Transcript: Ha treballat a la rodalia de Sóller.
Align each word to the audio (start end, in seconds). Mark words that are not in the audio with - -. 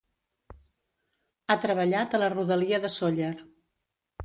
Ha 1.47 1.59
treballat 1.67 2.17
a 2.17 2.23
la 2.25 2.31
rodalia 2.37 2.83
de 2.87 2.93
Sóller. 2.97 3.31